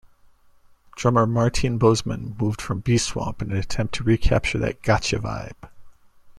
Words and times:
Drummer 0.95 1.27
Martijn 1.27 1.77
Bosman 1.77 2.35
moved 2.39 2.61
to 2.61 2.73
Beeswamp 2.73 3.39
in 3.39 3.51
an 3.51 3.57
attempt 3.57 3.93
"to 3.93 4.03
recapture 4.03 4.57
that 4.57 4.81
Gotcha!-vibe". 4.81 5.69